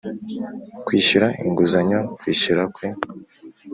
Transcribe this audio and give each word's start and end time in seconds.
kwishyura 0.85 1.27
inguzanyo 1.45 1.99
kwishyura 2.19 2.63
kwe 2.75 2.87